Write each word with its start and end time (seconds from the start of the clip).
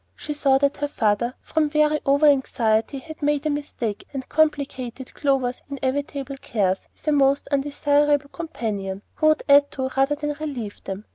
She 0.15 0.33
saw 0.33 0.57
that 0.57 0.77
her 0.77 0.87
father, 0.87 1.35
from 1.41 1.69
very 1.69 1.99
over 2.07 2.25
anxiety, 2.25 2.97
had 2.97 3.21
made 3.21 3.45
a 3.45 3.51
mistake, 3.51 4.07
and 4.11 4.27
complicated 4.27 5.13
Clover's 5.13 5.61
inevitable 5.69 6.37
cares 6.37 6.87
with 6.95 7.07
a 7.07 7.11
most 7.11 7.47
undesirable 7.49 8.29
companion, 8.29 9.03
who 9.17 9.27
would 9.27 9.43
add 9.47 9.69
to 9.73 9.91
rather 9.95 10.15
than 10.15 10.33
relieve 10.39 10.83
them. 10.85 11.05